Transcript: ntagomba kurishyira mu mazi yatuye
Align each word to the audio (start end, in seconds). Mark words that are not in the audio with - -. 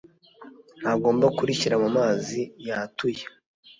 ntagomba 0.79 1.27
kurishyira 1.37 1.75
mu 1.83 1.89
mazi 1.97 2.41
yatuye 2.67 3.23